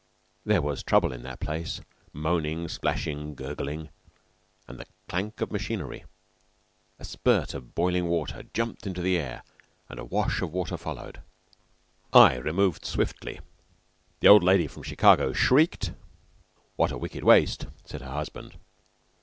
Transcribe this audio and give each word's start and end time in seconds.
There 0.43 0.63
was 0.63 0.81
trouble 0.81 1.11
in 1.11 1.21
that 1.21 1.39
place 1.41 1.79
moaning, 2.11 2.67
splashing, 2.67 3.35
gurgling, 3.35 3.89
and 4.67 4.79
the 4.79 4.87
clank 5.07 5.41
of 5.41 5.51
machinery. 5.51 6.05
A 6.97 7.05
spurt 7.05 7.53
of 7.53 7.75
boiling 7.75 8.07
water 8.07 8.41
jumped 8.51 8.87
into 8.87 9.03
the 9.03 9.19
air, 9.19 9.43
and 9.89 9.99
a 9.99 10.03
wash 10.03 10.41
of 10.41 10.51
water 10.51 10.75
followed. 10.75 11.21
I 12.11 12.37
removed 12.37 12.83
swiftly. 12.83 13.41
The 14.21 14.27
old 14.27 14.43
lady 14.43 14.65
from 14.65 14.81
Chicago 14.81 15.33
shrieked. 15.33 15.93
"What 16.77 16.91
a 16.91 16.97
wicked 16.97 17.23
waste!" 17.23 17.67
said 17.85 18.01
her 18.01 18.09
husband. 18.11 18.57